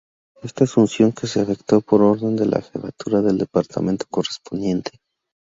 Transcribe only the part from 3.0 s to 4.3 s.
del Departamento